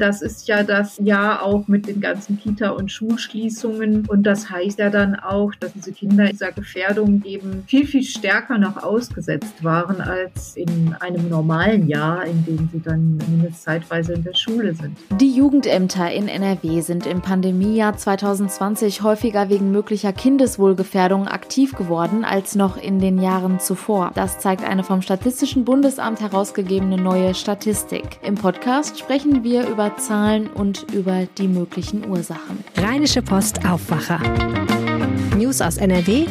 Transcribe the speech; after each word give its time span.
Das 0.00 0.22
ist 0.22 0.48
ja 0.48 0.62
das 0.62 0.98
Jahr 0.98 1.42
auch 1.42 1.68
mit 1.68 1.86
den 1.86 2.00
ganzen 2.00 2.40
Kita- 2.40 2.70
und 2.70 2.90
Schulschließungen. 2.90 4.06
Und 4.08 4.22
das 4.22 4.48
heißt 4.48 4.78
ja 4.78 4.88
dann 4.88 5.14
auch, 5.14 5.54
dass 5.60 5.74
diese 5.74 5.92
Kinder 5.92 6.26
dieser 6.26 6.52
Gefährdung 6.52 7.22
eben 7.26 7.64
viel, 7.66 7.86
viel 7.86 8.02
stärker 8.02 8.56
noch 8.56 8.82
ausgesetzt 8.82 9.62
waren 9.62 10.00
als 10.00 10.56
in 10.56 10.96
einem 11.00 11.28
normalen 11.28 11.86
Jahr, 11.86 12.24
in 12.24 12.46
dem 12.46 12.70
sie 12.72 12.80
dann 12.80 13.18
mindestens 13.28 13.62
zeitweise 13.64 14.14
in 14.14 14.24
der 14.24 14.34
Schule 14.34 14.72
sind. 14.72 14.96
Die 15.20 15.34
Jugendämter 15.34 16.10
in 16.10 16.28
NRW 16.28 16.80
sind 16.80 17.06
im 17.06 17.20
Pandemiejahr 17.20 17.94
2020 17.94 19.02
häufiger 19.02 19.50
wegen 19.50 19.70
möglicher 19.70 20.14
Kindeswohlgefährdung 20.14 21.28
aktiv 21.28 21.74
geworden 21.74 22.24
als 22.24 22.54
noch 22.54 22.78
in 22.78 23.00
den 23.00 23.20
Jahren 23.20 23.60
zuvor. 23.60 24.12
Das 24.14 24.38
zeigt 24.38 24.64
eine 24.64 24.82
vom 24.82 25.02
Statistischen 25.02 25.66
Bundesamt 25.66 26.22
herausgegebene 26.22 26.96
neue 26.96 27.34
Statistik. 27.34 28.18
Im 28.22 28.36
Podcast 28.36 28.98
sprechen 28.98 29.44
wir 29.44 29.68
über 29.68 29.89
über 29.90 29.96
Zahlen 29.96 30.48
und 30.48 30.86
über 30.92 31.26
die 31.38 31.48
möglichen 31.48 32.08
Ursachen. 32.08 32.62
Rheinische 32.76 33.22
Post 33.22 33.64
Aufwacher. 33.64 34.20
News 35.36 35.60
aus 35.60 35.78
NRW 35.78 36.26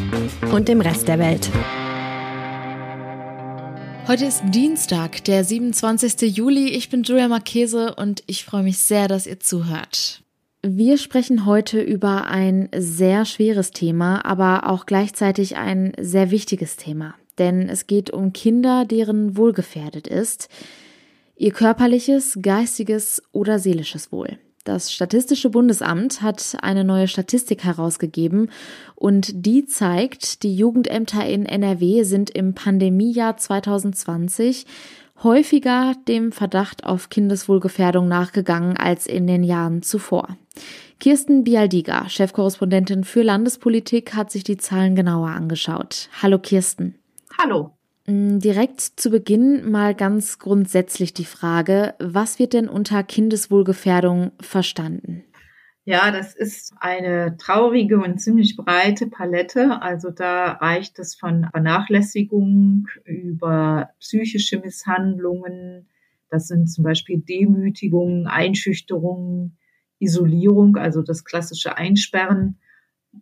und 0.54 0.68
dem 0.68 0.82
Rest 0.82 1.08
der 1.08 1.20
Welt. 1.20 1.50
Heute 4.08 4.26
ist 4.26 4.44
Dienstag, 4.46 5.24
der 5.26 5.44
27. 5.44 6.36
Juli. 6.36 6.70
Ich 6.70 6.90
bin 6.90 7.04
Julia 7.04 7.28
Marchese 7.28 7.96
und 7.96 8.24
ich 8.28 8.46
freue 8.46 8.64
mich 8.64 8.80
sehr, 8.80 9.08
dass 9.08 9.28
ihr 9.28 9.40
zuhört. 9.40 10.24
Wir 10.62 10.98
sprechen 10.98 11.46
heute 11.46 11.82
über 11.82 12.28
ein 12.28 12.70
sehr 12.76 13.26
schweres 13.26 13.72
Thema, 13.72 14.26
aber 14.26 14.70
auch 14.70 14.86
gleichzeitig 14.86 15.58
ein 15.58 15.94
sehr 16.00 16.32
wichtiges 16.32 16.76
Thema. 16.76 17.16
Denn 17.38 17.70
es 17.70 17.88
geht 17.88 18.10
um 18.10 18.34
Kinder, 18.34 18.86
deren 18.86 19.38
Wohl 19.38 19.54
gefährdet 19.54 20.08
ist 20.08 20.50
ihr 21.40 21.52
körperliches, 21.52 22.38
geistiges 22.42 23.24
oder 23.32 23.58
seelisches 23.58 24.12
Wohl. 24.12 24.38
Das 24.66 24.94
Statistische 24.94 25.50
Bundesamt 25.50 26.22
hat 26.22 26.58
eine 26.62 26.84
neue 26.84 27.08
Statistik 27.08 27.64
herausgegeben 27.64 28.52
und 28.96 29.46
die 29.46 29.66
zeigt, 29.66 30.44
die 30.44 30.54
Jugendämter 30.54 31.26
in 31.26 31.46
NRW 31.46 32.04
sind 32.04 32.30
im 32.30 32.54
Pandemiejahr 32.54 33.38
2020 33.38 34.66
häufiger 35.24 35.96
dem 36.08 36.32
Verdacht 36.32 36.84
auf 36.84 37.10
Kindeswohlgefährdung 37.10 38.08
nachgegangen 38.08 38.78
als 38.78 39.08
in 39.08 39.26
den 39.26 39.44
Jahren 39.44 39.82
zuvor. 39.82 40.38
Kirsten 41.00 41.46
Bialdiga, 41.46 42.10
Chefkorrespondentin 42.10 43.06
für 43.06 43.24
Landespolitik, 43.24 44.14
hat 44.14 44.30
sich 44.30 44.44
die 44.44 44.58
Zahlen 44.58 44.96
genauer 44.96 45.30
angeschaut. 45.30 46.10
Hallo 46.22 46.38
Kirsten. 46.38 46.96
Hallo. 47.38 47.79
Mm, 48.10 48.40
direkt 48.40 48.82
zu 48.82 49.12
Beginn 49.12 49.70
mal 49.70 49.94
ganz 49.94 50.40
grundsätzlich 50.40 51.14
die 51.14 51.26
Frage, 51.26 51.94
was 52.00 52.40
wird 52.40 52.54
denn 52.54 52.68
unter 52.68 53.04
Kindeswohlgefährdung 53.04 54.32
verstanden? 54.42 55.24
Ja, 55.86 56.12
das 56.12 56.36
ist 56.36 56.74
eine 56.80 57.38
traurige 57.38 58.00
und 58.00 58.20
ziemlich 58.20 58.58
breite 58.58 59.08
Palette. 59.08 59.82
Also 59.82 60.10
da 60.10 60.54
reicht 60.54 60.98
es 61.00 61.16
von 61.16 61.48
Vernachlässigung 61.52 62.88
über 63.06 63.90
psychische 64.00 64.60
Misshandlungen. 64.60 65.88
Das 66.30 66.48
sind 66.48 66.68
zum 66.68 66.84
Beispiel 66.84 67.20
Demütigungen, 67.20 68.28
Einschüchterungen, 68.28 69.58
Isolierung, 70.00 70.78
also 70.78 71.02
das 71.02 71.26
klassische 71.26 71.78
Einsperren 71.78 72.60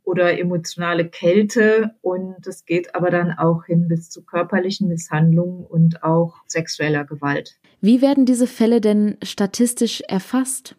oder 0.03 0.39
emotionale 0.39 1.07
Kälte 1.07 1.95
und 2.01 2.45
es 2.45 2.65
geht 2.65 2.95
aber 2.95 3.09
dann 3.09 3.31
auch 3.31 3.65
hin 3.65 3.87
bis 3.87 4.09
zu 4.09 4.23
körperlichen 4.23 4.87
Misshandlungen 4.87 5.65
und 5.65 6.03
auch 6.03 6.35
sexueller 6.45 7.05
Gewalt. 7.05 7.57
Wie 7.81 8.01
werden 8.01 8.25
diese 8.25 8.47
Fälle 8.47 8.81
denn 8.81 9.17
statistisch 9.23 10.01
erfasst? 10.07 10.75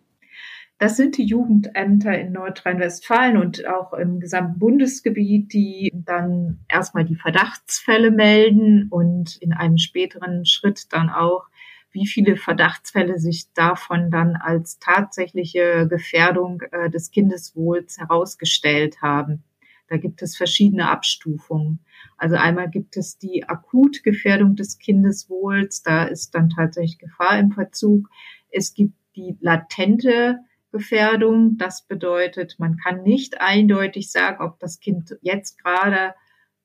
Das 0.78 0.97
sind 0.97 1.17
die 1.17 1.25
Jugendämter 1.25 2.17
in 2.17 2.33
Nordrhein-Westfalen 2.33 3.37
und 3.37 3.67
auch 3.67 3.92
im 3.95 4.20
gesamten 4.20 4.61
Bundesgebiet, 4.61 5.53
die 5.53 5.93
dann 5.93 6.60
erstmal 6.69 7.04
die 7.04 7.16
Verdachtsfälle 7.16 8.12
melden 8.12 8.87
und 8.88 9.37
in 9.38 9.53
einem 9.53 9.77
späteren 9.77 10.47
Schritt 10.47 10.93
dann 10.93 11.10
auch 11.10 11.47
wie 11.91 12.06
viele 12.06 12.37
Verdachtsfälle 12.37 13.19
sich 13.19 13.53
davon 13.54 14.10
dann 14.10 14.37
als 14.37 14.78
tatsächliche 14.78 15.87
Gefährdung 15.88 16.62
äh, 16.71 16.91
des 16.91 17.10
Kindeswohls 17.10 17.99
herausgestellt 17.99 19.00
haben. 19.03 19.44
Da 19.88 19.97
gibt 19.97 20.22
es 20.22 20.37
verschiedene 20.37 20.91
Abstufungen. 20.91 21.81
Also 22.19 22.37
einmal 22.37 22.69
gibt 22.69 22.97
es 22.97 23.19
die 23.19 23.48
Akutgefährdung 23.48 24.54
des 24.54 24.78
Kindeswohls, 24.78 25.82
da 25.82 26.04
ist 26.04 26.34
dann 26.34 26.50
tatsächlich 26.50 26.98
Gefahr 26.98 27.38
im 27.38 27.53
Verzug. 27.53 28.09
Es 28.50 28.75
gibt 28.75 28.94
die 29.16 29.37
latente 29.41 30.41
Gefährdung, 30.71 31.56
das 31.56 31.87
bedeutet, 31.87 32.56
man 32.59 32.77
kann 32.77 33.03
nicht 33.03 33.41
eindeutig 33.41 34.12
sagen, 34.12 34.44
ob 34.44 34.59
das 34.60 34.81
Kind 34.81 35.16
jetzt 35.22 35.62
gerade 35.62 36.15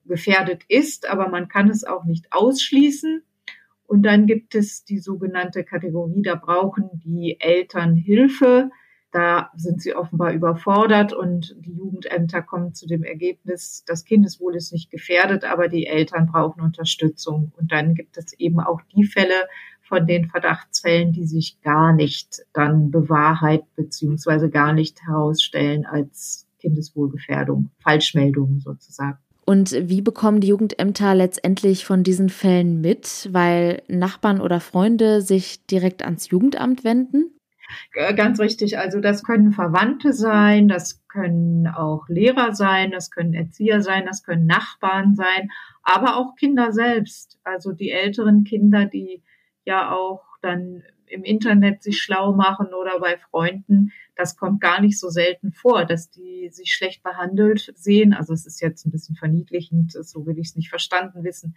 gefährdet 0.05 0.63
ist, 0.67 1.09
aber 1.09 1.29
man 1.29 1.47
kann 1.47 1.69
es 1.69 1.85
auch 1.85 2.03
nicht 2.03 2.27
ausschließen. 2.31 3.23
Und 3.85 4.03
dann 4.03 4.25
gibt 4.25 4.55
es 4.55 4.85
die 4.85 4.99
sogenannte 4.99 5.63
Kategorie, 5.63 6.21
da 6.21 6.35
brauchen 6.35 6.89
die 6.93 7.37
Eltern 7.39 7.95
Hilfe. 7.95 8.69
Da 9.11 9.51
sind 9.55 9.79
sie 9.79 9.95
offenbar 9.95 10.33
überfordert 10.33 11.13
und 11.13 11.55
die 11.59 11.73
Jugendämter 11.73 12.41
kommen 12.41 12.73
zu 12.73 12.87
dem 12.87 13.03
Ergebnis, 13.03 13.83
das 13.85 14.05
Kindeswohl 14.05 14.55
ist 14.55 14.73
nicht 14.73 14.89
gefährdet, 14.89 15.45
aber 15.45 15.67
die 15.67 15.85
Eltern 15.85 16.25
brauchen 16.25 16.61
Unterstützung. 16.61 17.51
Und 17.55 17.71
dann 17.71 17.93
gibt 17.93 18.17
es 18.17 18.33
eben 18.39 18.59
auch 18.59 18.81
die 18.95 19.03
Fälle 19.03 19.47
von 19.83 20.07
den 20.07 20.29
Verdachtsfällen, 20.29 21.11
die 21.11 21.25
sich 21.25 21.61
gar 21.61 21.93
nicht 21.93 22.41
dann 22.53 22.89
bewahrheit 22.89 23.63
beziehungsweise 23.75 24.49
gar 24.49 24.73
nicht 24.73 25.03
herausstellen 25.05 25.85
als 25.85 26.47
Kindeswohlgefährdung, 26.59 27.69
Falschmeldungen 27.83 28.61
sozusagen. 28.61 29.19
Und 29.45 29.71
wie 29.71 30.01
bekommen 30.01 30.39
die 30.39 30.47
Jugendämter 30.47 31.15
letztendlich 31.15 31.85
von 31.85 32.03
diesen 32.03 32.29
Fällen 32.29 32.81
mit, 32.81 33.29
weil 33.31 33.81
Nachbarn 33.87 34.39
oder 34.39 34.59
Freunde 34.59 35.21
sich 35.21 35.65
direkt 35.65 36.03
ans 36.03 36.29
Jugendamt 36.29 36.83
wenden? 36.83 37.31
Ganz 38.15 38.39
richtig. 38.39 38.77
Also 38.77 38.99
das 38.99 39.23
können 39.23 39.51
Verwandte 39.51 40.13
sein, 40.13 40.67
das 40.67 41.05
können 41.07 41.67
auch 41.67 42.07
Lehrer 42.07 42.53
sein, 42.53 42.91
das 42.91 43.09
können 43.11 43.33
Erzieher 43.33 43.81
sein, 43.81 44.05
das 44.05 44.23
können 44.23 44.45
Nachbarn 44.45 45.15
sein, 45.15 45.49
aber 45.83 46.17
auch 46.17 46.35
Kinder 46.35 46.71
selbst. 46.71 47.39
Also 47.43 47.71
die 47.71 47.91
älteren 47.91 48.43
Kinder, 48.43 48.85
die 48.85 49.23
ja 49.65 49.91
auch 49.91 50.21
dann 50.41 50.83
im 51.07 51.23
Internet 51.23 51.83
sich 51.83 52.01
schlau 52.01 52.33
machen 52.33 52.67
oder 52.73 52.99
bei 52.99 53.17
Freunden, 53.17 53.91
das 54.15 54.37
kommt 54.37 54.61
gar 54.61 54.79
nicht 54.79 54.99
so 54.99 55.09
selten 55.09 55.51
vor, 55.51 55.85
dass 55.85 56.09
die 56.09 56.49
sich 56.51 56.73
schlecht 56.73 57.03
behandelt 57.03 57.71
sehen. 57.75 58.13
Also 58.13 58.33
es 58.33 58.45
ist 58.45 58.61
jetzt 58.61 58.85
ein 58.85 58.91
bisschen 58.91 59.15
verniedlichend, 59.15 59.91
so 59.91 60.25
will 60.25 60.37
ich 60.37 60.49
es 60.49 60.55
nicht 60.55 60.69
verstanden 60.69 61.23
wissen, 61.23 61.55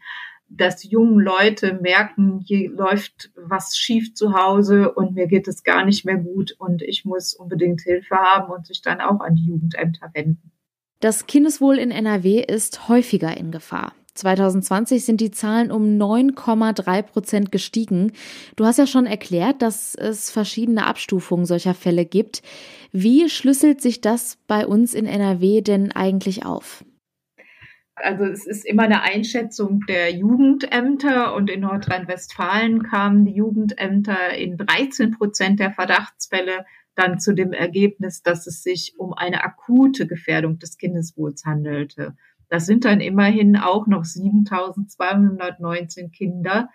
dass 0.49 0.77
die 0.77 0.89
jungen 0.89 1.19
Leute 1.19 1.75
merken, 1.75 2.41
hier 2.41 2.71
läuft 2.71 3.31
was 3.37 3.77
schief 3.77 4.15
zu 4.15 4.33
Hause 4.33 4.93
und 4.93 5.15
mir 5.15 5.27
geht 5.27 5.49
es 5.49 5.65
gar 5.65 5.85
nicht 5.85 6.05
mehr 6.05 6.17
gut 6.17 6.55
und 6.59 6.83
ich 6.83 7.05
muss 7.05 7.35
unbedingt 7.35 7.83
Hilfe 7.83 8.17
haben 8.17 8.53
und 8.53 8.67
sich 8.67 8.81
dann 8.81 9.01
auch 9.01 9.21
an 9.21 9.35
die 9.35 9.47
Jugendämter 9.47 10.11
wenden. 10.15 10.53
Das 11.01 11.27
Kindeswohl 11.27 11.79
in 11.79 11.91
NRW 11.91 12.41
ist 12.41 12.89
häufiger 12.89 13.37
in 13.37 13.51
Gefahr. 13.51 13.93
2020 14.19 15.05
sind 15.05 15.21
die 15.21 15.31
Zahlen 15.31 15.71
um 15.71 15.99
9,3 15.99 17.03
Prozent 17.03 17.53
gestiegen. 17.53 18.13
Du 18.57 18.65
hast 18.65 18.79
ja 18.79 18.87
schon 18.87 19.07
erklärt, 19.07 19.63
dass 19.63 19.95
es 19.95 20.31
verschiedene 20.31 20.87
Abstufungen 20.87 21.47
solcher 21.47 21.75
Fälle 21.75 22.05
gibt. 22.05 22.43
Wie 22.93 23.29
schlüsselt 23.29 23.81
sich 23.81 24.01
das 24.01 24.39
bei 24.47 24.67
uns 24.67 24.95
in 24.95 25.07
NRW 25.07 25.61
denn 25.61 25.93
eigentlich 25.93 26.45
auf? 26.45 26.85
Also 27.97 28.25
es 28.25 28.47
ist 28.47 28.67
immer 28.67 28.83
eine 28.83 29.03
Einschätzung 29.03 29.81
der 29.89 30.13
Jugendämter 30.13 31.35
und 31.35 31.49
in 31.49 31.61
Nordrhein-Westfalen 31.61 32.83
kamen 32.83 33.25
die 33.25 33.33
Jugendämter 33.33 34.37
in 34.37 34.59
13 34.59 35.13
Prozent 35.13 35.61
der 35.61 35.73
Verdachtsfälle 35.73 36.67
dann 36.95 37.19
zu 37.19 37.35
dem 37.35 37.53
Ergebnis, 37.53 38.23
dass 38.23 38.47
es 38.47 38.63
sich 38.63 38.95
um 38.99 39.13
eine 39.15 39.45
akute 39.45 40.07
Gefährdung 40.07 40.59
des 40.59 40.77
Kindeswohls 40.77 41.45
handelte. 41.45 42.17
Das 42.49 42.67
sind 42.67 42.85
dann 42.85 43.01
immerhin 43.01 43.57
auch 43.57 43.87
noch 43.87 44.05
7219 44.05 46.13
Kinder, 46.13 46.69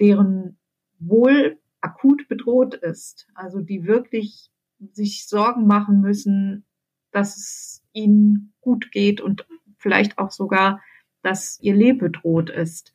deren 0.00 0.58
Wohl 0.98 1.58
akut 1.80 2.28
bedroht 2.28 2.74
ist. 2.74 3.28
Also 3.34 3.60
die 3.60 3.86
wirklich 3.86 4.50
sich 4.92 5.28
Sorgen 5.28 5.66
machen 5.66 6.00
müssen, 6.00 6.64
dass 7.12 7.36
es 7.36 7.84
ihnen 7.92 8.54
gut 8.60 8.90
geht 8.90 9.20
und 9.20 9.46
vielleicht 9.78 10.18
auch 10.18 10.30
sogar, 10.30 10.80
dass 11.22 11.60
ihr 11.60 11.74
Leben 11.74 11.98
bedroht 11.98 12.50
ist. 12.50 12.92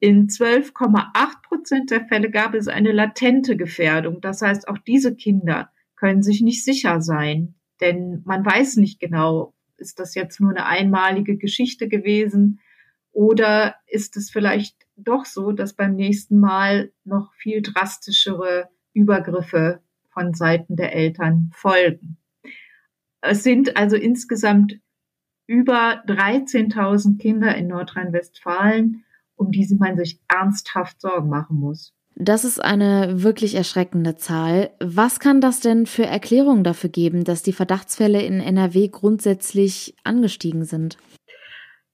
In 0.00 0.28
12,8 0.28 1.42
Prozent 1.42 1.90
der 1.90 2.06
Fälle 2.06 2.30
gab 2.30 2.54
es 2.54 2.68
eine 2.68 2.92
latente 2.92 3.56
Gefährdung. 3.56 4.20
Das 4.20 4.42
heißt, 4.42 4.68
auch 4.68 4.78
diese 4.78 5.16
Kinder 5.16 5.72
können 5.96 6.22
sich 6.22 6.40
nicht 6.40 6.64
sicher 6.64 7.00
sein, 7.00 7.56
denn 7.80 8.22
man 8.24 8.44
weiß 8.44 8.76
nicht 8.76 9.00
genau, 9.00 9.54
ist 9.78 9.98
das 9.98 10.14
jetzt 10.14 10.40
nur 10.40 10.50
eine 10.50 10.66
einmalige 10.66 11.36
Geschichte 11.36 11.88
gewesen? 11.88 12.60
Oder 13.12 13.76
ist 13.86 14.16
es 14.16 14.30
vielleicht 14.30 14.76
doch 14.96 15.24
so, 15.24 15.52
dass 15.52 15.74
beim 15.74 15.94
nächsten 15.94 16.38
Mal 16.38 16.92
noch 17.04 17.32
viel 17.34 17.62
drastischere 17.62 18.68
Übergriffe 18.92 19.80
von 20.10 20.34
Seiten 20.34 20.76
der 20.76 20.94
Eltern 20.94 21.50
folgen. 21.54 22.18
Es 23.20 23.42
sind 23.42 23.76
also 23.76 23.96
insgesamt 23.96 24.80
über 25.46 26.04
13.000 26.06 27.18
Kinder 27.18 27.54
in 27.56 27.68
Nordrhein-Westfalen, 27.68 29.04
um 29.36 29.50
die 29.50 29.66
man 29.78 29.96
sich 29.96 30.20
ernsthaft 30.28 31.00
Sorgen 31.00 31.28
machen 31.28 31.58
muss. 31.58 31.94
Das 32.20 32.44
ist 32.44 32.58
eine 32.58 33.22
wirklich 33.22 33.54
erschreckende 33.54 34.16
Zahl. 34.16 34.70
Was 34.80 35.20
kann 35.20 35.40
das 35.40 35.60
denn 35.60 35.86
für 35.86 36.04
Erklärungen 36.04 36.64
dafür 36.64 36.90
geben, 36.90 37.22
dass 37.22 37.44
die 37.44 37.52
Verdachtsfälle 37.52 38.20
in 38.20 38.40
NRW 38.40 38.88
grundsätzlich 38.88 39.94
angestiegen 40.02 40.64
sind? 40.64 40.98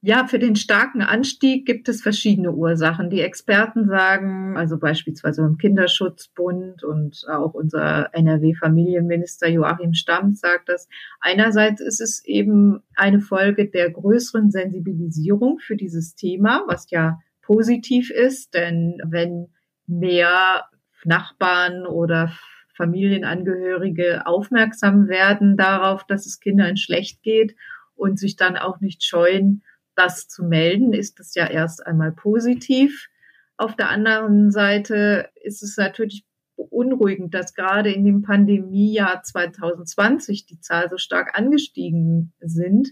Ja, 0.01 0.27
für 0.27 0.39
den 0.39 0.57
starken 0.57 1.03
Anstieg 1.03 1.67
gibt 1.67 1.91
es 1.91 2.01
verschiedene 2.01 2.53
Ursachen. 2.53 3.11
Die 3.11 3.21
Experten 3.21 3.87
sagen, 3.87 4.57
also 4.57 4.79
beispielsweise 4.79 5.43
im 5.43 5.59
Kinderschutzbund 5.59 6.85
und 6.85 7.25
auch 7.29 7.53
unser 7.53 8.09
NRW-Familienminister 8.15 9.49
Joachim 9.49 9.93
Stamm 9.93 10.33
sagt 10.33 10.71
das. 10.71 10.89
Einerseits 11.21 11.83
ist 11.83 12.01
es 12.01 12.25
eben 12.25 12.81
eine 12.95 13.21
Folge 13.21 13.69
der 13.69 13.91
größeren 13.91 14.51
Sensibilisierung 14.51 15.59
für 15.59 15.77
dieses 15.77 16.15
Thema, 16.15 16.65
was 16.67 16.91
ja 16.91 17.19
positiv 17.43 18.11
ist, 18.11 18.55
denn 18.55 18.99
wenn 19.05 19.54
mehr 19.87 20.65
Nachbarn 21.05 21.87
oder 21.87 22.33
Familienangehörige 22.77 24.27
aufmerksam 24.27 25.09
werden 25.09 25.57
darauf, 25.57 26.05
dass 26.07 26.27
es 26.27 26.41
Kindern 26.41 26.77
schlecht 26.77 27.23
geht 27.23 27.55
und 27.95 28.19
sich 28.19 28.37
dann 28.37 28.57
auch 28.57 28.81
nicht 28.81 29.05
scheuen, 29.05 29.63
das 29.95 30.27
zu 30.27 30.45
melden, 30.45 30.93
ist 30.93 31.21
das 31.21 31.35
ja 31.35 31.47
erst 31.47 31.87
einmal 31.87 32.13
positiv. 32.13 33.09
Auf 33.57 33.77
der 33.77 33.91
anderen 33.91 34.51
Seite 34.51 35.31
ist 35.43 35.63
es 35.63 35.77
natürlich 35.77 36.25
beunruhigend, 36.57 37.35
dass 37.35 37.55
gerade 37.55 37.93
in 37.93 38.05
dem 38.05 38.23
Pandemiejahr 38.23 39.23
2020 39.23 40.47
die 40.47 40.61
Zahl 40.61 40.89
so 40.89 40.99
stark 40.99 41.39
angestiegen 41.39 42.33
sind. 42.41 42.91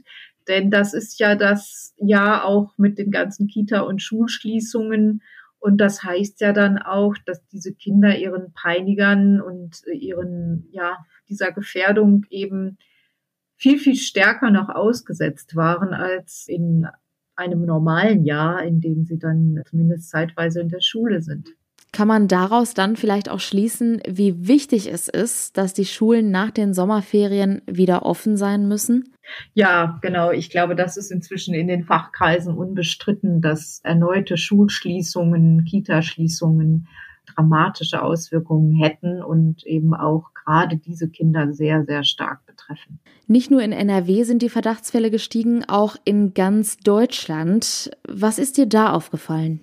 Denn 0.48 0.70
das 0.70 0.94
ist 0.94 1.20
ja 1.20 1.34
das 1.34 1.94
Jahr 1.96 2.44
auch 2.44 2.76
mit 2.76 2.98
den 2.98 3.10
ganzen 3.10 3.46
Kita- 3.46 3.80
und 3.80 4.02
Schulschließungen. 4.02 5.22
Und 5.62 5.76
das 5.76 6.03
heißt 6.03 6.41
ja 6.41 6.53
dann 6.53 6.76
auch, 6.76 7.14
dass 7.25 7.47
diese 7.47 7.73
Kinder 7.73 8.19
ihren 8.19 8.53
Peinigern 8.53 9.41
und 9.41 9.81
ihren, 9.87 10.67
ja, 10.73 10.97
dieser 11.29 11.53
Gefährdung 11.53 12.26
eben 12.31 12.79
viel, 13.55 13.79
viel 13.79 13.94
stärker 13.94 14.50
noch 14.50 14.70
ausgesetzt 14.70 15.55
waren 15.55 15.94
als 15.94 16.47
in 16.49 16.88
einem 17.37 17.64
normalen 17.64 18.25
Jahr, 18.25 18.64
in 18.64 18.81
dem 18.81 19.05
sie 19.05 19.20
dann 19.20 19.62
zumindest 19.70 20.11
zeitweise 20.11 20.61
in 20.61 20.69
der 20.69 20.81
Schule 20.81 21.23
sind. 21.23 21.50
Kann 21.93 22.09
man 22.09 22.26
daraus 22.26 22.75
dann 22.75 22.97
vielleicht 22.97 23.29
auch 23.29 23.38
schließen, 23.38 24.03
wie 24.09 24.49
wichtig 24.49 24.91
es 24.91 25.06
ist, 25.06 25.56
dass 25.56 25.75
die 25.75 25.85
Schulen 25.85 26.32
nach 26.32 26.50
den 26.50 26.75
Sommerferien 26.75 27.62
wieder 27.70 28.05
offen 28.05 28.37
sein 28.37 28.67
müssen? 28.67 29.14
Ja, 29.55 29.99
genau. 30.02 30.31
Ich 30.31 30.50
glaube, 30.50 30.76
das 30.76 30.96
ist 30.96 31.11
inzwischen 31.11 31.55
in 31.55 31.69
den 31.69 31.84
Fachkreisen 31.84 32.55
unbestritten, 32.55 33.40
dass 33.40 33.81
erneute 33.84 34.37
Schulschließungen, 34.37 35.64
Kitaschließungen 35.64 36.88
dramatische 37.34 38.02
Auswirkungen 38.02 38.73
hätten 38.73 39.23
und 39.23 39.64
eben 39.64 39.94
auch 39.94 40.32
gerade 40.34 40.76
diese 40.76 41.08
Kinder 41.08 41.52
sehr, 41.52 41.84
sehr 41.84 42.05
stark 42.05 42.44
betreffen. 42.46 42.99
Nicht 43.26 43.50
nur 43.50 43.62
in 43.62 43.73
NRW 43.73 44.25
sind 44.25 44.43
die 44.43 44.49
Verdachtsfälle 44.49 45.11
gestiegen, 45.11 45.64
auch 45.67 45.96
in 46.05 46.35
ganz 46.35 46.76
Deutschland. 46.78 47.90
Was 48.06 48.38
ist 48.38 48.56
dir 48.56 48.67
da 48.67 48.93
aufgefallen? 48.93 49.61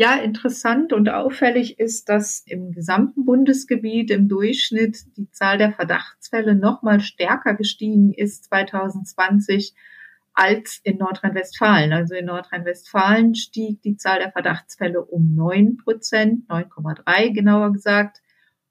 Ja, 0.00 0.16
interessant 0.16 0.94
und 0.94 1.10
auffällig 1.10 1.78
ist, 1.78 2.08
dass 2.08 2.42
im 2.46 2.72
gesamten 2.72 3.26
Bundesgebiet 3.26 4.10
im 4.10 4.28
Durchschnitt 4.28 4.96
die 5.18 5.30
Zahl 5.30 5.58
der 5.58 5.74
Verdachtsfälle 5.74 6.54
noch 6.54 6.80
mal 6.80 7.00
stärker 7.00 7.52
gestiegen 7.52 8.14
ist 8.14 8.44
2020 8.44 9.74
als 10.32 10.80
in 10.84 10.96
Nordrhein-Westfalen. 10.96 11.92
Also 11.92 12.14
in 12.14 12.24
Nordrhein-Westfalen 12.24 13.34
stieg 13.34 13.82
die 13.82 13.98
Zahl 13.98 14.20
der 14.20 14.32
Verdachtsfälle 14.32 15.04
um 15.04 15.34
9 15.34 15.76
Prozent, 15.76 16.48
9,3 16.48 17.34
genauer 17.34 17.74
gesagt, 17.74 18.22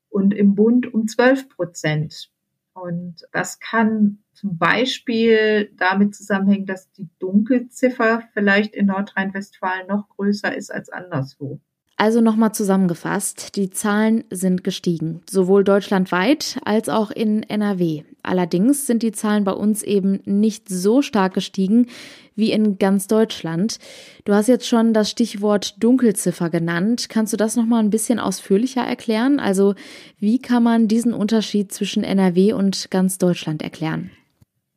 und 0.09 0.33
im 0.33 0.55
Bund 0.55 0.91
um 0.91 1.07
12 1.07 1.47
Prozent. 1.47 2.31
Und 2.81 3.27
das 3.31 3.59
kann 3.59 4.19
zum 4.33 4.57
Beispiel 4.57 5.71
damit 5.75 6.15
zusammenhängen, 6.15 6.65
dass 6.65 6.91
die 6.91 7.09
Dunkelziffer 7.19 8.23
vielleicht 8.33 8.73
in 8.73 8.87
Nordrhein-Westfalen 8.87 9.87
noch 9.87 10.07
größer 10.09 10.55
ist 10.55 10.71
als 10.71 10.89
anderswo. 10.89 11.59
Also 11.99 12.21
nochmal 12.21 12.53
zusammengefasst, 12.53 13.57
die 13.57 13.71
Zahlen 13.71 14.23
sind 14.29 14.63
gestiegen, 14.63 15.21
sowohl 15.29 15.65
deutschlandweit 15.65 16.57
als 16.63 16.87
auch 16.87 17.11
in 17.11 17.43
NRW. 17.43 18.03
Allerdings 18.23 18.87
sind 18.87 19.03
die 19.03 19.11
Zahlen 19.11 19.43
bei 19.43 19.51
uns 19.51 19.83
eben 19.83 20.21
nicht 20.23 20.69
so 20.69 21.01
stark 21.01 21.33
gestiegen 21.33 21.87
wie 22.37 22.53
in 22.53 22.77
ganz 22.77 23.07
Deutschland. 23.07 23.79
Du 24.23 24.33
hast 24.33 24.47
jetzt 24.47 24.65
schon 24.65 24.93
das 24.93 25.09
Stichwort 25.09 25.83
Dunkelziffer 25.83 26.49
genannt. 26.49 27.09
Kannst 27.09 27.33
du 27.33 27.37
das 27.37 27.57
nochmal 27.57 27.83
ein 27.83 27.89
bisschen 27.89 28.17
ausführlicher 28.17 28.81
erklären? 28.81 29.41
Also 29.41 29.75
wie 30.19 30.39
kann 30.39 30.63
man 30.63 30.87
diesen 30.87 31.13
Unterschied 31.13 31.73
zwischen 31.73 32.05
NRW 32.05 32.53
und 32.53 32.91
ganz 32.91 33.17
Deutschland 33.17 33.61
erklären? 33.61 34.09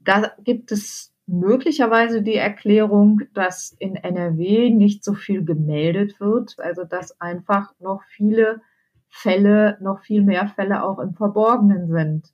Da 0.00 0.32
gibt 0.42 0.72
es 0.72 1.11
möglicherweise 1.26 2.22
die 2.22 2.36
Erklärung, 2.36 3.22
dass 3.34 3.74
in 3.78 3.96
NRW 3.96 4.70
nicht 4.70 5.04
so 5.04 5.14
viel 5.14 5.44
gemeldet 5.44 6.20
wird, 6.20 6.56
also 6.58 6.84
dass 6.84 7.20
einfach 7.20 7.72
noch 7.80 8.02
viele 8.04 8.60
Fälle, 9.08 9.76
noch 9.80 10.00
viel 10.02 10.22
mehr 10.22 10.48
Fälle 10.48 10.82
auch 10.82 10.98
im 10.98 11.14
Verborgenen 11.14 11.88
sind. 11.88 12.32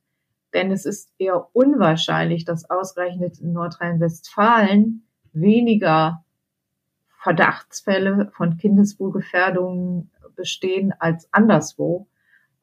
Denn 0.54 0.70
es 0.70 0.86
ist 0.86 1.12
eher 1.18 1.48
unwahrscheinlich, 1.52 2.44
dass 2.44 2.70
ausgerechnet 2.70 3.38
in 3.38 3.52
Nordrhein-Westfalen 3.52 5.04
weniger 5.32 6.24
Verdachtsfälle 7.20 8.30
von 8.34 8.56
Kindeswohlgefährdungen 8.56 10.10
bestehen 10.36 10.94
als 10.98 11.28
anderswo. 11.32 12.06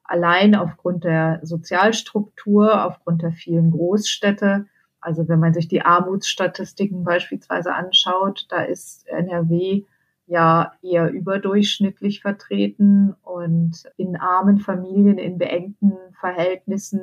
Allein 0.02 0.54
aufgrund 0.54 1.04
der 1.04 1.40
Sozialstruktur, 1.42 2.84
aufgrund 2.84 3.22
der 3.22 3.32
vielen 3.32 3.70
Großstädte 3.70 4.66
also 5.06 5.28
wenn 5.28 5.38
man 5.38 5.54
sich 5.54 5.68
die 5.68 5.82
Armutsstatistiken 5.82 7.04
beispielsweise 7.04 7.72
anschaut, 7.72 8.46
da 8.48 8.62
ist 8.62 9.06
NRW 9.06 9.84
ja 10.26 10.72
eher 10.82 11.12
überdurchschnittlich 11.12 12.22
vertreten 12.22 13.14
und 13.22 13.84
in 13.96 14.16
armen 14.16 14.58
Familien, 14.58 15.18
in 15.18 15.38
beengten 15.38 15.92
Verhältnissen, 16.18 17.00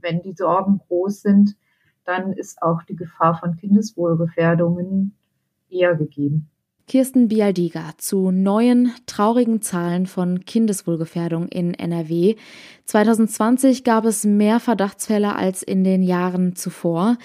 wenn 0.00 0.22
die 0.22 0.32
Sorgen 0.32 0.78
groß 0.88 1.20
sind, 1.20 1.54
dann 2.06 2.32
ist 2.32 2.62
auch 2.62 2.82
die 2.82 2.96
Gefahr 2.96 3.38
von 3.38 3.56
Kindeswohlgefährdungen 3.56 5.14
eher 5.68 5.96
gegeben. 5.96 6.48
Kirsten 6.86 7.28
Bialdiga 7.28 7.92
zu 7.96 8.30
neuen 8.30 8.92
traurigen 9.06 9.62
Zahlen 9.62 10.06
von 10.06 10.44
Kindeswohlgefährdung 10.44 11.48
in 11.48 11.72
NRW. 11.72 12.36
2020 12.84 13.84
gab 13.84 14.04
es 14.04 14.24
mehr 14.24 14.60
Verdachtsfälle 14.60 15.34
als 15.34 15.62
in 15.62 15.82
den 15.82 16.02
Jahren 16.02 16.56
zuvor. 16.56 17.16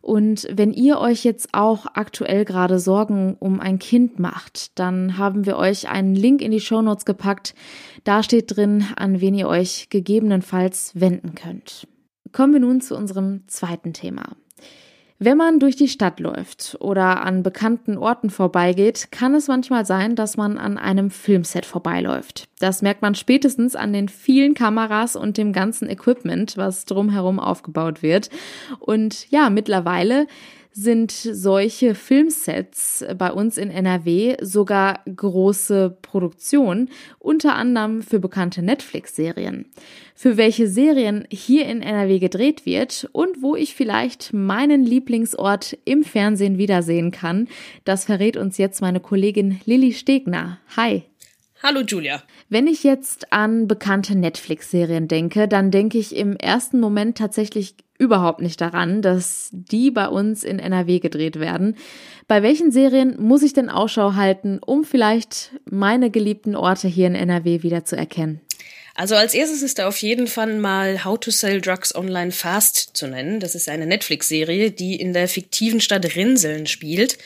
Und 0.00 0.48
wenn 0.52 0.72
ihr 0.72 0.98
euch 0.98 1.24
jetzt 1.24 1.50
auch 1.52 1.86
aktuell 1.94 2.44
gerade 2.44 2.78
Sorgen 2.78 3.36
um 3.38 3.60
ein 3.60 3.78
Kind 3.78 4.18
macht, 4.18 4.78
dann 4.78 5.16
haben 5.16 5.46
wir 5.46 5.56
euch 5.56 5.88
einen 5.88 6.14
Link 6.14 6.42
in 6.42 6.50
die 6.50 6.60
Shownotes 6.60 7.04
gepackt. 7.04 7.54
Da 8.02 8.22
steht 8.22 8.54
drin, 8.54 8.84
an 8.96 9.20
wen 9.20 9.34
ihr 9.34 9.48
euch 9.48 9.88
gegebenenfalls 9.90 10.92
wenden 10.94 11.34
könnt. 11.34 11.86
Kommen 12.32 12.52
wir 12.52 12.60
nun 12.60 12.80
zu 12.80 12.96
unserem 12.96 13.44
zweiten 13.46 13.92
Thema. 13.92 14.36
Wenn 15.20 15.36
man 15.36 15.60
durch 15.60 15.76
die 15.76 15.88
Stadt 15.88 16.18
läuft 16.18 16.76
oder 16.80 17.24
an 17.24 17.44
bekannten 17.44 17.96
Orten 17.96 18.30
vorbeigeht, 18.30 19.12
kann 19.12 19.34
es 19.34 19.46
manchmal 19.46 19.86
sein, 19.86 20.16
dass 20.16 20.36
man 20.36 20.58
an 20.58 20.76
einem 20.76 21.10
Filmset 21.10 21.66
vorbeiläuft. 21.66 22.48
Das 22.58 22.82
merkt 22.82 23.00
man 23.00 23.14
spätestens 23.14 23.76
an 23.76 23.92
den 23.92 24.08
vielen 24.08 24.54
Kameras 24.54 25.14
und 25.14 25.38
dem 25.38 25.52
ganzen 25.52 25.88
Equipment, 25.88 26.56
was 26.56 26.84
drumherum 26.84 27.38
aufgebaut 27.38 28.02
wird. 28.02 28.28
Und 28.80 29.30
ja, 29.30 29.50
mittlerweile 29.50 30.26
sind 30.76 31.12
solche 31.12 31.94
Filmsets 31.94 33.04
bei 33.16 33.32
uns 33.32 33.58
in 33.58 33.70
NRW 33.70 34.36
sogar 34.40 35.00
große 35.04 35.96
Produktionen, 36.02 36.90
unter 37.20 37.54
anderem 37.54 38.02
für 38.02 38.18
bekannte 38.18 38.60
Netflix-Serien. 38.60 39.66
Für 40.16 40.36
welche 40.36 40.68
Serien 40.68 41.26
hier 41.30 41.66
in 41.66 41.80
NRW 41.80 42.18
gedreht 42.18 42.66
wird 42.66 43.08
und 43.12 43.40
wo 43.40 43.54
ich 43.54 43.74
vielleicht 43.74 44.32
meinen 44.32 44.84
Lieblingsort 44.84 45.78
im 45.84 46.02
Fernsehen 46.02 46.58
wiedersehen 46.58 47.12
kann, 47.12 47.48
das 47.84 48.04
verrät 48.04 48.36
uns 48.36 48.58
jetzt 48.58 48.80
meine 48.80 49.00
Kollegin 49.00 49.60
Lilly 49.64 49.92
Stegner. 49.92 50.58
Hi. 50.76 51.04
Hallo 51.66 51.80
Julia. 51.80 52.22
Wenn 52.50 52.66
ich 52.66 52.84
jetzt 52.84 53.32
an 53.32 53.66
bekannte 53.66 54.14
Netflix-Serien 54.14 55.08
denke, 55.08 55.48
dann 55.48 55.70
denke 55.70 55.96
ich 55.96 56.14
im 56.14 56.36
ersten 56.36 56.78
Moment 56.78 57.16
tatsächlich 57.16 57.74
überhaupt 57.98 58.42
nicht 58.42 58.60
daran, 58.60 59.00
dass 59.00 59.48
die 59.50 59.90
bei 59.90 60.08
uns 60.08 60.44
in 60.44 60.58
NRW 60.58 60.98
gedreht 60.98 61.40
werden. 61.40 61.78
Bei 62.28 62.42
welchen 62.42 62.70
Serien 62.70 63.16
muss 63.18 63.42
ich 63.42 63.54
denn 63.54 63.70
Ausschau 63.70 64.14
halten, 64.14 64.58
um 64.58 64.84
vielleicht 64.84 65.52
meine 65.64 66.10
geliebten 66.10 66.54
Orte 66.54 66.86
hier 66.86 67.06
in 67.06 67.14
NRW 67.14 67.62
wieder 67.62 67.86
zu 67.86 67.96
erkennen? 67.96 68.42
Also 68.96 69.16
als 69.16 69.34
erstes 69.34 69.62
ist 69.62 69.80
da 69.80 69.88
auf 69.88 69.96
jeden 69.98 70.28
Fall 70.28 70.54
mal 70.54 71.04
How 71.04 71.18
to 71.18 71.32
Sell 71.32 71.60
Drugs 71.60 71.94
Online 71.94 72.30
Fast 72.30 72.96
zu 72.96 73.08
nennen. 73.08 73.40
Das 73.40 73.56
ist 73.56 73.68
eine 73.68 73.86
Netflix-Serie, 73.86 74.70
die 74.70 74.94
in 74.94 75.12
der 75.12 75.26
fiktiven 75.26 75.80
Stadt 75.80 76.14
Rinseln 76.14 76.66
spielt. 76.68 77.18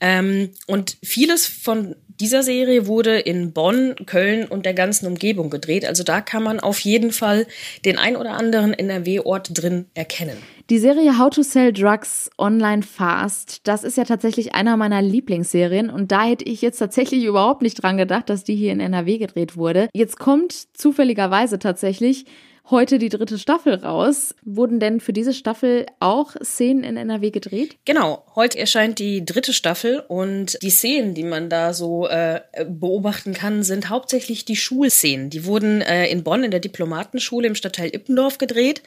Ähm, 0.00 0.50
und 0.66 0.96
vieles 1.04 1.46
von 1.46 1.94
dieser 2.20 2.42
Serie 2.42 2.86
wurde 2.86 3.18
in 3.18 3.52
Bonn, 3.52 3.94
Köln 4.06 4.46
und 4.46 4.66
der 4.66 4.74
ganzen 4.74 5.06
Umgebung 5.06 5.50
gedreht. 5.50 5.84
Also 5.84 6.04
da 6.04 6.20
kann 6.20 6.42
man 6.42 6.60
auf 6.60 6.80
jeden 6.80 7.10
Fall 7.10 7.46
den 7.84 7.98
ein 7.98 8.16
oder 8.16 8.32
anderen 8.32 8.72
NRW-Ort 8.72 9.50
drin 9.52 9.86
erkennen. 9.94 10.36
Die 10.70 10.78
Serie 10.78 11.18
How 11.18 11.28
to 11.28 11.42
Sell 11.42 11.72
Drugs 11.72 12.30
Online 12.38 12.82
Fast, 12.82 13.66
das 13.68 13.84
ist 13.84 13.98
ja 13.98 14.04
tatsächlich 14.04 14.54
einer 14.54 14.78
meiner 14.78 15.02
Lieblingsserien 15.02 15.90
und 15.90 16.10
da 16.10 16.24
hätte 16.24 16.44
ich 16.44 16.62
jetzt 16.62 16.78
tatsächlich 16.78 17.24
überhaupt 17.24 17.60
nicht 17.60 17.82
dran 17.82 17.98
gedacht, 17.98 18.30
dass 18.30 18.44
die 18.44 18.56
hier 18.56 18.72
in 18.72 18.80
NRW 18.80 19.18
gedreht 19.18 19.56
wurde. 19.56 19.88
Jetzt 19.92 20.18
kommt 20.18 20.52
zufälligerweise 20.72 21.58
tatsächlich 21.58 22.24
heute 22.70 22.98
die 22.98 23.10
dritte 23.10 23.38
Staffel 23.38 23.74
raus. 23.74 24.34
Wurden 24.42 24.80
denn 24.80 25.00
für 25.00 25.12
diese 25.12 25.34
Staffel 25.34 25.86
auch 26.00 26.34
Szenen 26.42 26.82
in 26.82 26.96
NRW 26.96 27.30
gedreht? 27.30 27.76
Genau, 27.84 28.24
heute 28.34 28.58
erscheint 28.58 28.98
die 28.98 29.24
dritte 29.24 29.52
Staffel 29.52 30.02
und 30.08 30.58
die 30.62 30.70
Szenen, 30.70 31.14
die 31.14 31.24
man 31.24 31.50
da 31.50 31.74
so 31.74 32.08
äh, 32.08 32.40
beobachten 32.66 33.34
kann, 33.34 33.62
sind 33.62 33.90
hauptsächlich 33.90 34.44
die 34.44 34.56
Schulszenen. 34.56 35.30
Die 35.30 35.44
wurden 35.44 35.82
äh, 35.82 36.06
in 36.06 36.24
Bonn 36.24 36.42
in 36.42 36.50
der 36.50 36.60
Diplomatenschule 36.60 37.46
im 37.46 37.54
Stadtteil 37.54 37.94
Ippendorf 37.94 38.38
gedreht, 38.38 38.82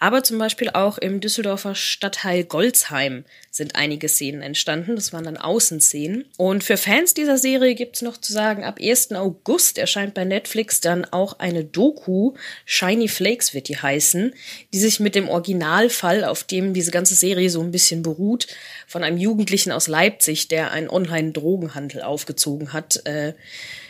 aber 0.00 0.22
zum 0.22 0.38
Beispiel 0.38 0.70
auch 0.70 0.98
im 0.98 1.20
Düsseldorfer 1.20 1.74
Stadtteil 1.74 2.44
Golzheim 2.44 3.24
sind 3.50 3.76
einige 3.76 4.08
Szenen 4.08 4.42
entstanden. 4.42 4.96
Das 4.96 5.12
waren 5.12 5.24
dann 5.24 5.36
Außenszenen. 5.36 6.24
Und 6.36 6.64
für 6.64 6.76
Fans 6.76 7.14
dieser 7.14 7.38
Serie 7.38 7.74
gibt's 7.74 8.02
noch 8.02 8.16
zu 8.16 8.32
sagen, 8.32 8.64
ab 8.64 8.78
1. 8.82 9.12
August 9.12 9.78
erscheint 9.78 10.12
bei 10.12 10.24
Netflix 10.24 10.80
dann 10.80 11.04
auch 11.04 11.38
eine 11.38 11.64
Doku, 11.64 12.34
Shiny 12.64 13.08
Flakes 13.14 13.54
wird 13.54 13.68
die 13.68 13.76
heißen, 13.76 14.34
die 14.72 14.78
sich 14.78 15.00
mit 15.00 15.14
dem 15.14 15.28
Originalfall, 15.28 16.24
auf 16.24 16.44
dem 16.44 16.74
diese 16.74 16.90
ganze 16.90 17.14
Serie 17.14 17.50
so 17.50 17.60
ein 17.60 17.70
bisschen 17.70 18.02
beruht, 18.02 18.46
von 18.86 19.02
einem 19.02 19.18
Jugendlichen 19.18 19.72
aus 19.72 19.88
Leipzig, 19.88 20.48
der 20.48 20.72
einen 20.72 20.90
Online-Drogenhandel 20.90 22.02
aufgezogen 22.02 22.72
hat, 22.72 23.06
äh, 23.06 23.34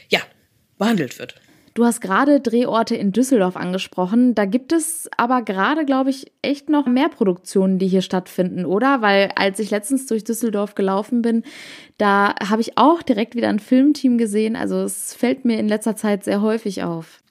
ja, 0.08 0.20
behandelt 0.78 1.18
wird. 1.18 1.34
Du 1.74 1.84
hast 1.84 2.00
gerade 2.00 2.40
Drehorte 2.40 2.94
in 2.94 3.10
Düsseldorf 3.10 3.56
angesprochen. 3.56 4.36
Da 4.36 4.44
gibt 4.44 4.72
es 4.72 5.08
aber 5.16 5.42
gerade, 5.42 5.84
glaube 5.84 6.10
ich, 6.10 6.30
echt 6.40 6.68
noch 6.68 6.86
mehr 6.86 7.08
Produktionen, 7.08 7.80
die 7.80 7.88
hier 7.88 8.00
stattfinden, 8.00 8.64
oder? 8.64 9.02
Weil 9.02 9.32
als 9.34 9.58
ich 9.58 9.72
letztens 9.72 10.06
durch 10.06 10.22
Düsseldorf 10.22 10.76
gelaufen 10.76 11.20
bin, 11.20 11.42
da 11.98 12.36
habe 12.48 12.62
ich 12.62 12.78
auch 12.78 13.02
direkt 13.02 13.34
wieder 13.34 13.48
ein 13.48 13.58
Filmteam 13.58 14.18
gesehen. 14.18 14.54
Also 14.54 14.82
es 14.82 15.14
fällt 15.14 15.44
mir 15.44 15.58
in 15.58 15.66
letzter 15.66 15.96
Zeit 15.96 16.22
sehr 16.22 16.42
häufig 16.42 16.84
auf. 16.84 17.23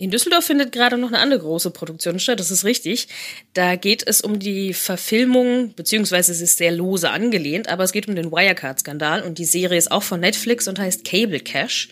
In 0.00 0.10
Düsseldorf 0.10 0.46
findet 0.46 0.72
gerade 0.72 0.96
noch 0.96 1.08
eine 1.08 1.18
andere 1.18 1.40
große 1.40 1.70
Produktion 1.72 2.18
statt, 2.18 2.40
das 2.40 2.50
ist 2.50 2.64
richtig. 2.64 3.06
Da 3.52 3.76
geht 3.76 4.02
es 4.06 4.22
um 4.22 4.38
die 4.38 4.72
Verfilmung, 4.72 5.74
beziehungsweise 5.74 6.32
es 6.32 6.40
ist 6.40 6.56
sehr 6.56 6.72
lose 6.72 7.10
angelehnt, 7.10 7.68
aber 7.68 7.84
es 7.84 7.92
geht 7.92 8.08
um 8.08 8.16
den 8.16 8.32
Wirecard-Skandal 8.32 9.22
und 9.22 9.36
die 9.36 9.44
Serie 9.44 9.76
ist 9.76 9.92
auch 9.92 10.02
von 10.02 10.20
Netflix 10.20 10.68
und 10.68 10.78
heißt 10.78 11.04
Cable 11.04 11.40
Cash. 11.40 11.90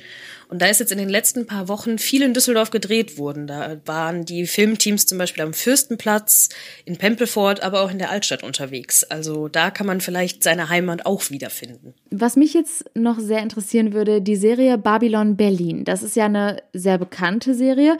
Und 0.48 0.62
da 0.62 0.66
ist 0.66 0.80
jetzt 0.80 0.92
in 0.92 0.98
den 0.98 1.10
letzten 1.10 1.46
paar 1.46 1.68
Wochen 1.68 1.98
viel 1.98 2.22
in 2.22 2.32
Düsseldorf 2.32 2.70
gedreht 2.70 3.18
worden. 3.18 3.46
Da 3.46 3.76
waren 3.84 4.24
die 4.24 4.46
Filmteams 4.46 5.04
zum 5.04 5.18
Beispiel 5.18 5.44
am 5.44 5.52
Fürstenplatz, 5.52 6.48
in 6.86 6.96
Pempelfort, 6.96 7.62
aber 7.62 7.82
auch 7.82 7.90
in 7.90 7.98
der 7.98 8.10
Altstadt 8.10 8.42
unterwegs. 8.42 9.04
Also 9.04 9.48
da 9.48 9.70
kann 9.70 9.86
man 9.86 10.00
vielleicht 10.00 10.42
seine 10.42 10.70
Heimat 10.70 11.04
auch 11.04 11.30
wiederfinden. 11.30 11.94
Was 12.10 12.36
mich 12.36 12.54
jetzt 12.54 12.84
noch 12.94 13.20
sehr 13.20 13.42
interessieren 13.42 13.92
würde, 13.92 14.22
die 14.22 14.36
Serie 14.36 14.78
Babylon 14.78 15.36
Berlin. 15.36 15.84
Das 15.84 16.02
ist 16.02 16.16
ja 16.16 16.24
eine 16.24 16.62
sehr 16.72 16.96
bekannte 16.96 17.54
Serie 17.54 17.98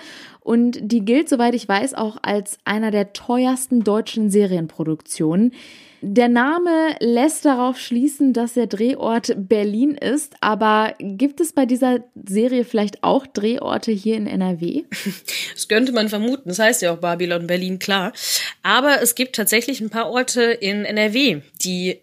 und 0.49 0.79
die 0.81 1.05
gilt, 1.05 1.29
soweit 1.29 1.55
ich 1.55 1.69
weiß, 1.69 1.93
auch 1.93 2.17
als 2.23 2.57
einer 2.65 2.91
der 2.91 3.13
teuersten 3.13 3.85
deutschen 3.85 4.31
Serienproduktionen. 4.31 5.53
Der 6.01 6.29
Name 6.31 6.97
lässt 7.01 7.45
darauf 7.45 7.79
schließen, 7.79 8.33
dass 8.33 8.55
der 8.55 8.67
Drehort 8.67 9.35
Berlin 9.37 9.91
ist, 9.91 10.37
aber 10.41 10.95
gibt 11.01 11.43
es 11.43 11.53
bei 11.53 11.67
dieser 11.67 12.03
Serie 12.15 12.65
vielleicht 12.65 13.05
auch 13.05 13.27
Drehorte 13.27 13.93
hier 13.93 14.17
in 14.17 14.27
NRW? 14.27 14.85
Das 15.53 15.69
könnte 15.69 15.93
man 15.93 16.09
vermuten. 16.09 16.49
Das 16.49 16.61
heißt 16.61 16.81
ja 16.81 16.95
auch 16.95 16.99
Babylon 16.99 17.47
Berlin, 17.47 17.79
klar. 17.79 18.13
Aber 18.63 19.03
es 19.03 19.17
gibt 19.17 19.37
tatsächlich 19.37 19.83
ein 19.83 19.91
paar 19.91 20.09
Orte 20.09 20.43
in 20.45 20.87
NRW, 20.87 21.43
die 21.63 21.99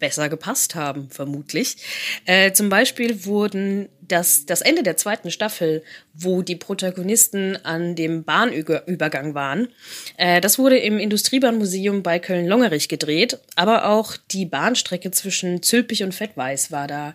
besser 0.00 0.28
gepasst 0.28 0.74
haben, 0.74 1.08
vermutlich. 1.10 1.76
Äh, 2.24 2.52
zum 2.52 2.68
Beispiel 2.68 3.24
wurden 3.24 3.88
das, 4.00 4.44
das 4.46 4.60
Ende 4.60 4.82
der 4.82 4.96
zweiten 4.96 5.30
Staffel, 5.30 5.84
wo 6.14 6.42
die 6.42 6.56
Protagonisten 6.56 7.56
an 7.64 7.94
dem 7.94 8.24
Bahnübergang 8.24 9.34
waren, 9.34 9.68
äh, 10.16 10.40
das 10.40 10.58
wurde 10.58 10.78
im 10.78 10.98
Industriebahnmuseum 10.98 12.02
bei 12.02 12.18
Köln-Longerich 12.18 12.88
gedreht, 12.88 13.38
aber 13.54 13.88
auch 13.88 14.16
die 14.32 14.46
Bahnstrecke 14.46 15.12
zwischen 15.12 15.62
Zülpich 15.62 16.02
und 16.02 16.14
Fettweiß 16.14 16.72
war 16.72 16.88
da 16.88 17.14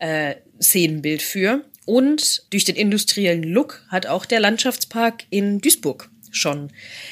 äh, 0.00 0.34
Szenenbild 0.60 1.22
für. 1.22 1.64
Und 1.84 2.52
durch 2.52 2.64
den 2.64 2.76
industriellen 2.76 3.42
Look 3.42 3.84
hat 3.88 4.06
auch 4.06 4.24
der 4.24 4.40
Landschaftspark 4.40 5.24
in 5.30 5.60
Duisburg 5.60 6.11
schon 6.32 6.68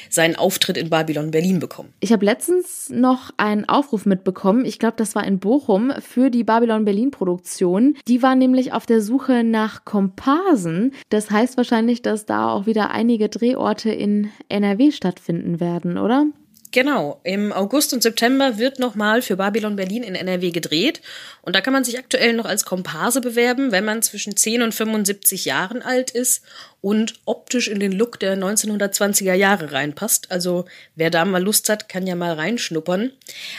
seinen 0.09 0.35
Auftritt 0.35 0.77
in 0.77 0.89
Babylon 0.89 1.31
Berlin 1.31 1.59
bekommen. 1.59 1.93
Ich 1.99 2.11
habe 2.11 2.25
letztens 2.25 2.89
noch 2.89 3.31
einen 3.37 3.67
Aufruf 3.67 4.05
mitbekommen, 4.05 4.65
ich 4.65 4.79
glaube, 4.79 4.95
das 4.97 5.15
war 5.15 5.25
in 5.25 5.39
Bochum, 5.39 5.91
für 5.99 6.29
die 6.29 6.43
Babylon 6.43 6.85
Berlin 6.85 7.11
Produktion. 7.11 7.95
Die 8.07 8.21
war 8.21 8.35
nämlich 8.35 8.73
auf 8.73 8.85
der 8.85 9.01
Suche 9.01 9.43
nach 9.43 9.85
Komparsen. 9.85 10.93
Das 11.09 11.31
heißt 11.31 11.57
wahrscheinlich, 11.57 12.01
dass 12.01 12.25
da 12.25 12.49
auch 12.49 12.65
wieder 12.65 12.91
einige 12.91 13.29
Drehorte 13.29 13.91
in 13.91 14.29
NRW 14.49 14.91
stattfinden 14.91 15.59
werden, 15.59 15.97
oder? 15.97 16.25
Genau, 16.71 17.19
im 17.23 17.51
August 17.51 17.91
und 17.93 18.01
September 18.01 18.57
wird 18.57 18.79
nochmal 18.79 19.21
für 19.21 19.35
Babylon 19.35 19.75
Berlin 19.75 20.03
in 20.03 20.15
NRW 20.15 20.51
gedreht 20.51 21.01
und 21.41 21.53
da 21.53 21.59
kann 21.59 21.73
man 21.73 21.83
sich 21.83 21.99
aktuell 21.99 22.31
noch 22.33 22.45
als 22.45 22.63
Komparse 22.63 23.19
bewerben, 23.19 23.73
wenn 23.73 23.83
man 23.83 24.01
zwischen 24.01 24.37
10 24.37 24.61
und 24.61 24.73
75 24.73 25.43
Jahren 25.43 25.81
alt 25.81 26.11
ist 26.11 26.43
und 26.79 27.15
optisch 27.25 27.67
in 27.67 27.81
den 27.81 27.91
Look 27.91 28.19
der 28.21 28.37
1920er 28.37 29.33
Jahre 29.33 29.73
reinpasst. 29.73 30.31
Also 30.31 30.65
wer 30.95 31.09
da 31.09 31.25
mal 31.25 31.43
Lust 31.43 31.67
hat, 31.67 31.89
kann 31.89 32.07
ja 32.07 32.15
mal 32.15 32.33
reinschnuppern. 32.33 33.11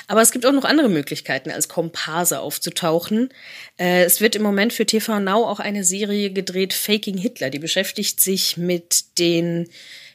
Aber 0.07 0.23
es 0.23 0.33
gibt 0.33 0.47
auch 0.47 0.53
noch 0.53 0.65
andere 0.65 0.89
Möglichkeiten, 0.89 1.51
als 1.51 1.69
Komparse 1.69 2.41
aufzutauchen. 2.41 3.29
Äh, 3.79 4.05
es 4.05 4.21
wird 4.21 4.37
im 4.37 4.43
Moment 4.43 4.73
für 4.73 4.87
TV 4.87 5.21
Now 5.21 5.45
auch 5.45 5.61
eine 5.61 5.85
Serie 5.85 6.33
gedreht, 6.33 6.73
Faking 6.73 7.19
Hitler. 7.19 7.51
Die 7.51 7.59
beschäftigt 7.59 8.21
sich 8.21 8.57
mit 8.57 9.19
den 9.19 9.69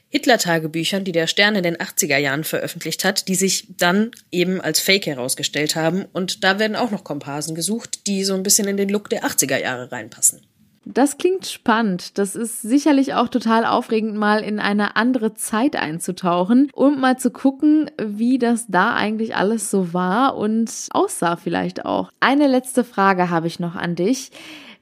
Hitler-Tagebüchern, 0.09 1.03
die 1.03 1.11
der 1.11 1.27
Stern 1.27 1.55
in 1.55 1.63
den 1.63 1.77
80er 1.77 2.17
Jahren 2.17 2.43
veröffentlicht 2.43 3.03
hat, 3.03 3.27
die 3.27 3.35
sich 3.35 3.67
dann 3.77 4.11
eben 4.31 4.61
als 4.61 4.79
Fake 4.79 5.05
herausgestellt 5.05 5.75
haben. 5.75 6.05
Und 6.13 6.43
da 6.43 6.59
werden 6.59 6.75
auch 6.75 6.91
noch 6.91 7.03
Komparsen 7.03 7.55
gesucht, 7.55 8.07
die 8.07 8.23
so 8.23 8.33
ein 8.33 8.43
bisschen 8.43 8.67
in 8.67 8.77
den 8.77 8.89
Look 8.89 9.09
der 9.09 9.23
80er 9.23 9.59
Jahre 9.59 9.91
reinpassen. 9.91 10.41
Das 10.93 11.17
klingt 11.17 11.45
spannend. 11.45 12.17
Das 12.17 12.33
ist 12.33 12.61
sicherlich 12.61 13.13
auch 13.13 13.27
total 13.27 13.65
aufregend, 13.65 14.15
mal 14.15 14.41
in 14.41 14.59
eine 14.59 14.95
andere 14.95 15.33
Zeit 15.33 15.75
einzutauchen 15.75 16.69
und 16.73 16.97
mal 16.97 17.17
zu 17.17 17.29
gucken, 17.29 17.91
wie 18.01 18.37
das 18.37 18.67
da 18.69 18.95
eigentlich 18.95 19.35
alles 19.35 19.69
so 19.69 19.93
war 19.93 20.37
und 20.37 20.71
aussah 20.91 21.35
vielleicht 21.35 21.83
auch. 21.83 22.09
Eine 22.21 22.47
letzte 22.47 22.85
Frage 22.85 23.29
habe 23.29 23.47
ich 23.47 23.59
noch 23.59 23.75
an 23.75 23.95
dich. 23.95 24.31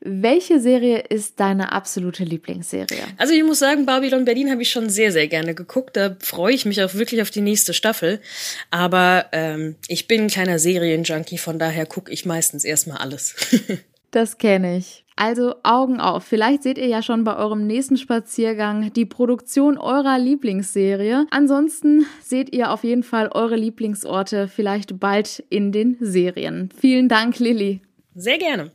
Welche 0.02 0.60
Serie 0.60 1.00
ist 1.10 1.40
deine 1.40 1.72
absolute 1.72 2.24
Lieblingsserie? 2.24 3.04
Also 3.18 3.34
ich 3.34 3.44
muss 3.44 3.60
sagen, 3.60 3.86
Babylon 3.86 4.26
Berlin 4.26 4.52
habe 4.52 4.62
ich 4.62 4.70
schon 4.70 4.90
sehr, 4.90 5.12
sehr 5.12 5.28
gerne 5.28 5.56
geguckt. 5.56 5.98
Da 5.98 6.16
freue 6.20 6.54
ich 6.54 6.66
mich 6.66 6.84
auch 6.84 6.94
wirklich 6.94 7.22
auf 7.22 7.32
die 7.32 7.42
nächste 7.42 7.74
Staffel. 7.74 8.20
Aber 8.72 9.26
ähm, 9.32 9.76
ich 9.88 10.08
bin 10.08 10.22
ein 10.22 10.28
kleiner 10.28 10.60
Serienjunkie, 10.60 11.38
von 11.38 11.60
daher 11.60 11.86
gucke 11.86 12.12
ich 12.12 12.26
meistens 12.26 12.64
erstmal 12.64 12.98
alles. 12.98 13.36
das 14.12 14.38
kenne 14.38 14.78
ich. 14.78 15.06
Also 15.18 15.56
Augen 15.64 16.02
auf. 16.02 16.26
Vielleicht 16.26 16.64
seht 16.64 16.78
ihr 16.78 16.88
ja 16.88 17.02
schon 17.02 17.24
bei 17.24 17.38
eurem 17.38 17.66
nächsten 17.66 17.96
Spaziergang 17.96 18.92
die 18.92 19.06
Produktion 19.06 19.78
eurer 19.78 20.20
Lieblingsserie. 20.20 21.26
Ansonsten 21.32 22.06
seht 22.22 22.54
ihr 22.54 22.72
auf 22.72 22.84
jeden 22.84 23.04
Fall 23.04 23.30
eure 23.30 23.56
Lieblingsorte 23.56 24.50
vielleicht 24.50 25.00
bald 25.00 25.44
in 25.50 25.72
den 25.72 25.96
Serien. 26.02 26.70
Vielen 26.78 27.08
Dank, 27.08 27.40
Lilly. 27.40 27.80
Sehr 28.14 28.38
gerne. 28.38 28.72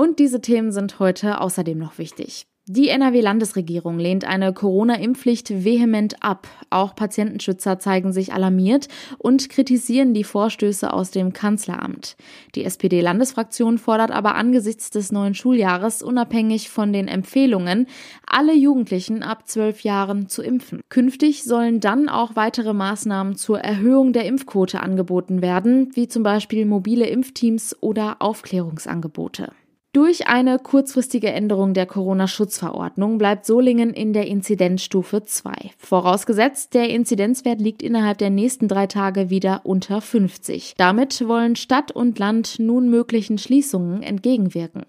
Und 0.00 0.18
diese 0.18 0.40
Themen 0.40 0.72
sind 0.72 0.98
heute 0.98 1.42
außerdem 1.42 1.76
noch 1.76 1.98
wichtig. 1.98 2.46
Die 2.64 2.88
NRW-Landesregierung 2.88 3.98
lehnt 3.98 4.24
eine 4.24 4.54
Corona-Impfpflicht 4.54 5.62
vehement 5.62 6.22
ab. 6.22 6.48
Auch 6.70 6.94
Patientenschützer 6.94 7.78
zeigen 7.78 8.10
sich 8.10 8.32
alarmiert 8.32 8.88
und 9.18 9.50
kritisieren 9.50 10.14
die 10.14 10.24
Vorstöße 10.24 10.90
aus 10.90 11.10
dem 11.10 11.34
Kanzleramt. 11.34 12.16
Die 12.54 12.64
SPD-Landesfraktion 12.64 13.76
fordert 13.76 14.10
aber 14.10 14.36
angesichts 14.36 14.88
des 14.88 15.12
neuen 15.12 15.34
Schuljahres 15.34 16.02
unabhängig 16.02 16.70
von 16.70 16.94
den 16.94 17.06
Empfehlungen, 17.06 17.86
alle 18.26 18.54
Jugendlichen 18.54 19.22
ab 19.22 19.46
zwölf 19.48 19.82
Jahren 19.82 20.30
zu 20.30 20.42
impfen. 20.42 20.80
Künftig 20.88 21.44
sollen 21.44 21.78
dann 21.80 22.08
auch 22.08 22.36
weitere 22.36 22.72
Maßnahmen 22.72 23.36
zur 23.36 23.60
Erhöhung 23.60 24.14
der 24.14 24.24
Impfquote 24.24 24.80
angeboten 24.80 25.42
werden, 25.42 25.90
wie 25.92 26.08
zum 26.08 26.22
Beispiel 26.22 26.64
mobile 26.64 27.06
Impfteams 27.06 27.76
oder 27.82 28.22
Aufklärungsangebote. 28.22 29.52
Durch 29.92 30.28
eine 30.28 30.60
kurzfristige 30.60 31.32
Änderung 31.32 31.74
der 31.74 31.84
Corona-Schutzverordnung 31.84 33.18
bleibt 33.18 33.44
Solingen 33.44 33.92
in 33.92 34.12
der 34.12 34.28
Inzidenzstufe 34.28 35.24
2. 35.24 35.52
Vorausgesetzt, 35.78 36.74
der 36.74 36.90
Inzidenzwert 36.90 37.60
liegt 37.60 37.82
innerhalb 37.82 38.18
der 38.18 38.30
nächsten 38.30 38.68
drei 38.68 38.86
Tage 38.86 39.30
wieder 39.30 39.62
unter 39.64 40.00
50. 40.00 40.74
Damit 40.76 41.26
wollen 41.26 41.56
Stadt 41.56 41.90
und 41.90 42.20
Land 42.20 42.60
nun 42.60 42.88
möglichen 42.88 43.36
Schließungen 43.36 44.04
entgegenwirken. 44.04 44.84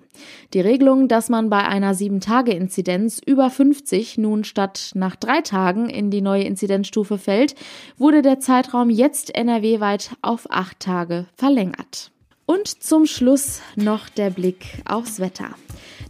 Die 0.53 0.61
Regelung, 0.61 1.07
dass 1.07 1.29
man 1.29 1.49
bei 1.49 1.67
einer 1.67 1.95
7-Tage-Inzidenz 1.95 3.19
über 3.25 3.49
50 3.49 4.19
nun 4.19 4.43
statt 4.43 4.91
nach 4.93 5.15
drei 5.15 5.41
Tagen 5.41 5.89
in 5.89 6.11
die 6.11 6.21
neue 6.21 6.43
Inzidenzstufe 6.43 7.17
fällt, 7.17 7.55
wurde 7.97 8.21
der 8.21 8.39
Zeitraum 8.39 8.91
jetzt 8.91 9.33
NRW-weit 9.33 10.11
auf 10.21 10.45
acht 10.51 10.79
Tage 10.79 11.25
verlängert. 11.33 12.11
Und 12.51 12.83
zum 12.83 13.05
Schluss 13.05 13.61
noch 13.77 14.09
der 14.09 14.29
Blick 14.29 14.81
aufs 14.83 15.21
Wetter. 15.21 15.51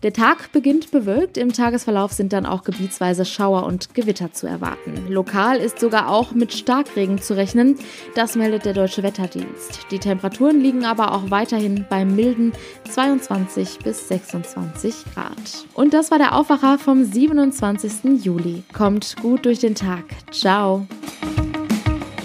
Der 0.01 0.12
Tag 0.12 0.51
beginnt 0.51 0.89
bewölkt, 0.89 1.38
im 1.38 1.53
Tagesverlauf 1.53 2.13
sind 2.13 2.33
dann 2.33 2.48
auch 2.48 2.63
gebietsweise 2.63 3.25
Schauer 3.25 3.67
und 3.67 3.93
Gewitter 3.93 4.33
zu 4.33 4.48
erwarten. 4.48 5.05
Lokal 5.07 5.57
ist 5.57 5.79
sogar 5.79 6.10
auch 6.10 6.31
mit 6.31 6.51
Starkregen 6.51 7.21
zu 7.21 7.36
rechnen, 7.36 7.77
das 8.15 8.36
meldet 8.36 8.65
der 8.65 8.74
Deutsche 8.74 9.03
Wetterdienst. 9.03 9.86
Die 9.91 10.00
Temperaturen 10.00 10.60
liegen 10.60 10.83
aber 10.83 11.13
auch 11.13 11.29
weiterhin 11.29 11.86
bei 11.88 12.05
milden 12.05 12.53
22 12.89 13.77
bis 13.83 14.07
26 14.07 14.95
Grad. 15.13 15.67
Und 15.75 15.93
das 15.93 16.10
war 16.10 16.17
der 16.17 16.36
Aufwacher 16.36 16.79
vom 16.79 17.03
27. 17.03 18.24
Juli. 18.24 18.63
Kommt 18.74 19.15
gut 19.21 19.45
durch 19.45 19.60
den 19.60 19.75
Tag. 19.75 20.05
Ciao. 20.31 20.88